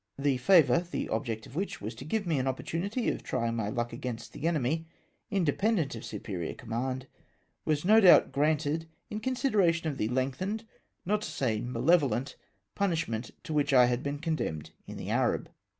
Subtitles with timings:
[0.17, 3.69] The favour— the object of which was to give me an opportunity of trying my
[3.69, 4.87] luck against the enemy,
[5.29, 7.05] independent of superior command—
[7.65, 10.65] was no doubt granted in consideration of the lengthened,
[11.05, 12.35] not to say malevolent,
[12.73, 15.51] punishment to which I had been condemned in the Arab.